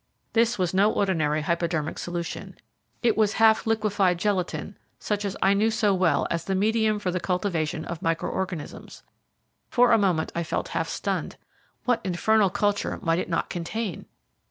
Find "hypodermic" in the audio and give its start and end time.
1.43-1.99